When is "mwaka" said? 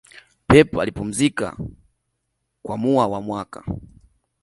3.21-3.63